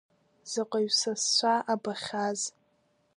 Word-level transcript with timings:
Заҟаҩ 0.51 0.87
сасцәа 0.99 1.53
абахьаз! 1.73 2.39